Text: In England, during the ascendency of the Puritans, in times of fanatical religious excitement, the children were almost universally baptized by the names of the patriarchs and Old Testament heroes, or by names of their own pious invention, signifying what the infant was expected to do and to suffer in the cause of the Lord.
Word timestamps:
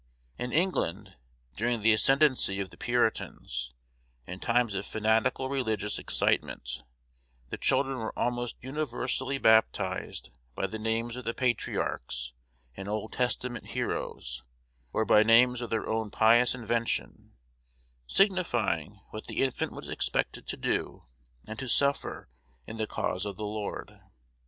In 0.39 0.51
England, 0.51 1.15
during 1.55 1.81
the 1.83 1.93
ascendency 1.93 2.59
of 2.59 2.71
the 2.71 2.75
Puritans, 2.75 3.71
in 4.25 4.39
times 4.39 4.73
of 4.73 4.87
fanatical 4.87 5.47
religious 5.47 5.99
excitement, 5.99 6.81
the 7.51 7.57
children 7.59 7.97
were 7.99 8.17
almost 8.17 8.55
universally 8.61 9.37
baptized 9.37 10.31
by 10.55 10.65
the 10.65 10.79
names 10.79 11.15
of 11.15 11.23
the 11.25 11.35
patriarchs 11.35 12.33
and 12.75 12.87
Old 12.89 13.13
Testament 13.13 13.67
heroes, 13.67 14.43
or 14.91 15.05
by 15.05 15.21
names 15.21 15.61
of 15.61 15.69
their 15.69 15.87
own 15.87 16.09
pious 16.09 16.55
invention, 16.55 17.33
signifying 18.07 19.01
what 19.11 19.27
the 19.27 19.43
infant 19.43 19.71
was 19.71 19.87
expected 19.87 20.47
to 20.47 20.57
do 20.57 21.03
and 21.47 21.59
to 21.59 21.67
suffer 21.67 22.27
in 22.65 22.77
the 22.77 22.87
cause 22.87 23.23
of 23.23 23.37
the 23.37 23.45
Lord. 23.45 23.99